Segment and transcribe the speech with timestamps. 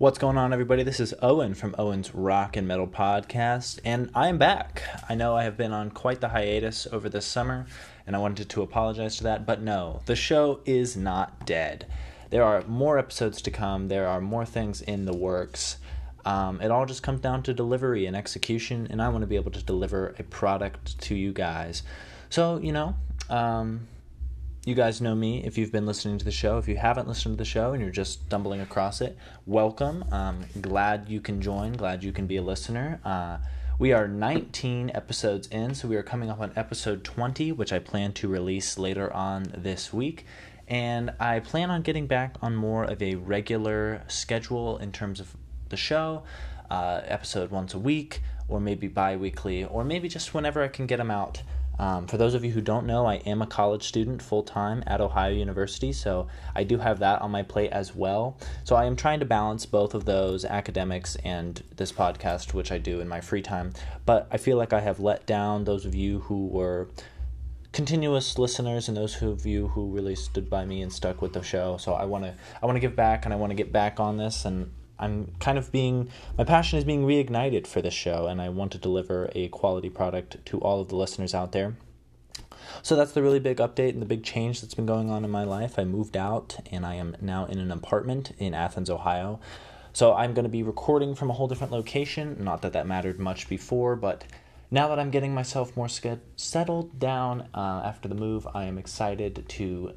[0.00, 0.84] What's going on, everybody?
[0.84, 4.84] This is Owen from Owen's Rock and Metal Podcast, and I am back.
[5.08, 7.66] I know I have been on quite the hiatus over this summer,
[8.06, 11.88] and I wanted to apologize to that, but no, the show is not dead.
[12.30, 15.78] There are more episodes to come, there are more things in the works.
[16.24, 19.34] Um, it all just comes down to delivery and execution, and I want to be
[19.34, 21.82] able to deliver a product to you guys.
[22.30, 22.94] So, you know,
[23.28, 23.88] um,
[24.68, 26.58] you guys know me if you've been listening to the show.
[26.58, 30.04] If you haven't listened to the show and you're just stumbling across it, welcome.
[30.12, 31.72] Um, glad you can join.
[31.72, 33.00] Glad you can be a listener.
[33.02, 33.38] Uh,
[33.78, 37.78] we are 19 episodes in, so we are coming up on episode 20, which I
[37.78, 40.26] plan to release later on this week.
[40.68, 45.34] And I plan on getting back on more of a regular schedule in terms of
[45.70, 46.24] the show,
[46.70, 50.86] uh, episode once a week, or maybe bi weekly, or maybe just whenever I can
[50.86, 51.40] get them out.
[51.78, 54.82] Um, for those of you who don't know, I am a college student full time
[54.86, 58.36] at Ohio University, so I do have that on my plate as well.
[58.64, 62.78] So I am trying to balance both of those academics and this podcast, which I
[62.78, 63.72] do in my free time.
[64.06, 66.88] But I feel like I have let down those of you who were
[67.72, 71.42] continuous listeners and those of you who really stood by me and stuck with the
[71.42, 71.76] show.
[71.76, 74.00] So I want to I want to give back and I want to get back
[74.00, 78.26] on this and I'm kind of being my passion is being reignited for this show,
[78.26, 81.76] and I want to deliver a quality product to all of the listeners out there.
[82.82, 85.30] So that's the really big update and the big change that's been going on in
[85.30, 85.78] my life.
[85.78, 89.40] I moved out and I am now in an apartment in Athens, Ohio.
[89.92, 92.36] So I'm going to be recording from a whole different location.
[92.38, 94.24] Not that that mattered much before, but
[94.70, 99.44] now that I'm getting myself more settled down uh, after the move, I am excited
[99.48, 99.94] to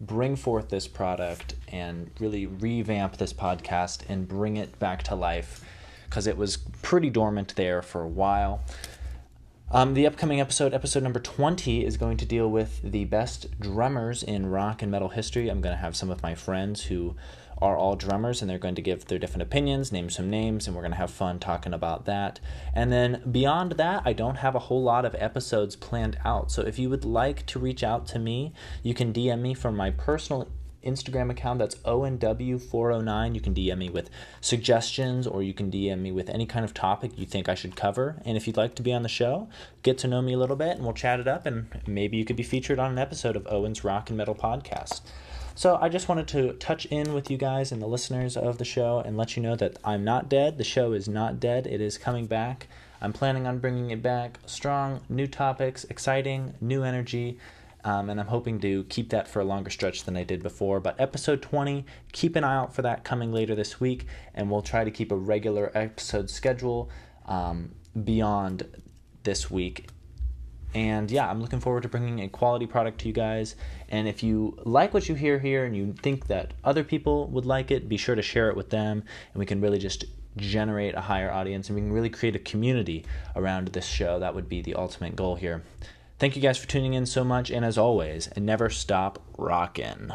[0.00, 5.64] bring forth this product and really revamp this podcast and bring it back to life
[6.04, 8.62] because it was pretty dormant there for a while.
[9.70, 14.22] Um, the upcoming episode, episode number 20, is going to deal with the best drummers
[14.22, 15.50] in rock and metal history.
[15.50, 17.16] I'm going to have some of my friends who
[17.60, 20.76] are all drummers and they're going to give their different opinions, name some names, and
[20.76, 22.40] we're going to have fun talking about that.
[22.74, 26.50] And then beyond that, I don't have a whole lot of episodes planned out.
[26.50, 28.52] So if you would like to reach out to me,
[28.82, 30.48] you can DM me from my personal
[30.88, 33.34] Instagram account that's ONW409.
[33.34, 34.10] You can DM me with
[34.40, 37.76] suggestions or you can DM me with any kind of topic you think I should
[37.76, 38.20] cover.
[38.24, 39.48] And if you'd like to be on the show,
[39.82, 42.24] get to know me a little bit and we'll chat it up and maybe you
[42.24, 45.02] could be featured on an episode of Owen's Rock and Metal Podcast.
[45.54, 48.64] So I just wanted to touch in with you guys and the listeners of the
[48.64, 50.56] show and let you know that I'm not dead.
[50.56, 51.66] The show is not dead.
[51.66, 52.68] It is coming back.
[53.00, 57.38] I'm planning on bringing it back strong, new topics, exciting, new energy.
[57.88, 60.78] Um, and I'm hoping to keep that for a longer stretch than I did before.
[60.78, 64.04] But episode 20, keep an eye out for that coming later this week,
[64.34, 66.90] and we'll try to keep a regular episode schedule
[67.24, 68.66] um, beyond
[69.22, 69.88] this week
[70.74, 73.56] and yeah, I'm looking forward to bringing a quality product to you guys.
[73.88, 77.46] And if you like what you hear here and you think that other people would
[77.46, 79.02] like it, be sure to share it with them.
[79.32, 80.04] And we can really just
[80.36, 84.20] generate a higher audience and we can really create a community around this show.
[84.20, 85.64] That would be the ultimate goal here.
[86.18, 87.50] Thank you guys for tuning in so much.
[87.50, 90.12] And as always, never stop rocking.